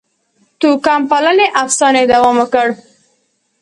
[0.59, 2.67] توکم پالنې افسانې دوام وکړ.